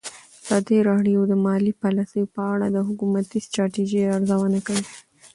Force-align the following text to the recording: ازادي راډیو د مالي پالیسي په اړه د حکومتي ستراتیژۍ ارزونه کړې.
ازادي 0.43 0.77
راډیو 0.89 1.19
د 1.27 1.33
مالي 1.45 1.73
پالیسي 1.81 2.23
په 2.35 2.41
اړه 2.53 2.67
د 2.71 2.77
حکومتي 2.87 3.37
ستراتیژۍ 3.47 4.03
ارزونه 4.15 4.59
کړې. 4.67 4.83